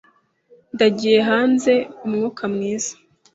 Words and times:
Ndagiye 0.75 1.19
hanze 1.29 1.73
umwuka 2.05 2.43
mwiza. 2.53 2.93